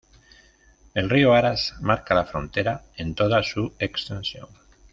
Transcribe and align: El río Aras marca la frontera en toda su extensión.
El 0.95 1.11
río 1.11 1.35
Aras 1.35 1.75
marca 1.79 2.15
la 2.15 2.25
frontera 2.25 2.81
en 2.97 3.13
toda 3.13 3.43
su 3.43 3.75
extensión. 3.77 4.47